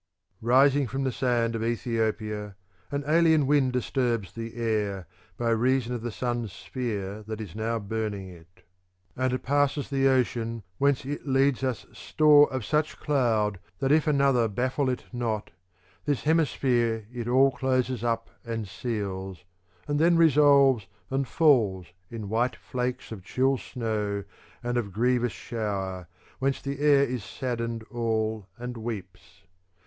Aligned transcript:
II 0.41 0.47
Rising 0.47 0.87
from 0.87 1.03
the 1.03 1.11
sand 1.11 1.53
of 1.53 1.63
Ethiopia 1.63 2.55
an 2.89 3.03
alien 3.05 3.45
wind 3.45 3.73
dis 3.73 3.91
turbs 3.91 4.31
the 4.33 4.55
air 4.55 5.05
by 5.37 5.51
reason 5.51 5.93
of 5.93 6.01
the 6.01 6.11
sun's 6.11 6.51
sphere 6.51 7.21
that 7.27 7.39
is 7.39 7.53
now 7.53 7.77
burning 7.77 8.27
it,'' 8.27 8.63
And 9.15 9.43
passes 9.43 9.91
the 9.91 10.07
ocean, 10.07 10.63
whence 10.79 11.05
it 11.05 11.27
leads 11.27 11.63
us 11.63 11.85
store 11.93 12.51
of 12.51 12.65
such 12.65 12.97
cloud 12.97 13.59
that 13.77 13.91
if 13.91 14.07
another 14.07 14.47
baffle 14.47 14.89
it 14.89 15.03
not 15.13 15.51
this 16.05 16.23
hemisphere 16.23 17.05
it 17.13 17.27
all 17.27 17.51
closes 17.51 18.03
up 18.03 18.31
and 18.43 18.67
seals, 18.67 19.45
And 19.87 19.99
then 19.99 20.17
resolves, 20.17 20.87
and 21.11 21.27
falls 21.27 21.85
in 22.09 22.27
white 22.27 22.55
flakes 22.55 23.11
Of 23.11 23.21
chill 23.21 23.59
snow 23.59 24.23
and 24.63 24.77
of 24.77 24.93
grievous 24.93 25.31
shower, 25.33 26.07
whence 26.39 26.59
the 26.59 26.79
air 26.79 27.03
is 27.03 27.23
saddened 27.23 27.83
all 27.91 28.47
and 28.57 28.77
weeps. 28.77 29.43